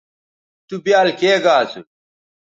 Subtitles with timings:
[0.67, 1.81] تُو بیال کے گا اسُو